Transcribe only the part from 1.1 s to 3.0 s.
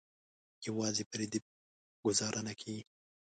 ردیف ګوزاره نه کیږي.